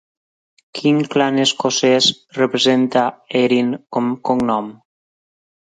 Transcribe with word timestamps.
Quin 0.79 1.01
clan 1.15 1.37
escocès 1.43 2.09
representa 2.39 3.05
Erin 3.43 3.71
com 3.99 4.11
cognom? 4.31 4.73